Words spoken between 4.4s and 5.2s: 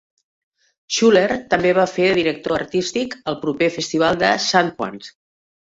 Sandpoint.